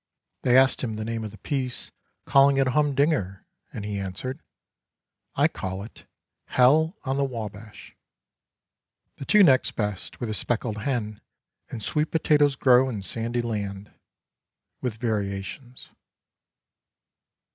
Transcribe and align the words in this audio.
They 0.41 0.57
asked 0.57 0.83
him 0.83 0.95
the 0.95 1.05
name 1.05 1.23
of 1.23 1.29
the 1.29 1.37
piece 1.37 1.91
calling 2.25 2.57
it 2.57 2.65
a 2.65 2.71
humdinger 2.71 3.45
and 3.71 3.85
he 3.85 3.99
answered," 3.99 4.41
I 5.35 5.47
call 5.47 5.83
it' 5.83 6.07
Hell 6.57 6.97
On 7.03 7.17
The 7.17 7.23
Wabash.'" 7.23 7.95
The 9.17 9.25
two 9.25 9.43
next 9.43 9.73
best 9.75 10.19
were 10.19 10.25
The 10.25 10.33
Speckled 10.33 10.77
Hen, 10.79 11.21
and 11.69 11.83
Sweet 11.83 12.09
Potatoes 12.09 12.55
Grow 12.55 12.89
in 12.89 13.03
Sandy 13.03 13.43
Land, 13.43 13.91
with 14.81 14.95
variations. 14.97 15.89